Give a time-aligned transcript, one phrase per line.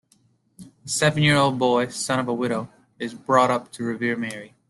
[0.83, 2.67] A seven-year-old school-boy, son of a widow,
[2.97, 4.55] is brought up to revere Mary.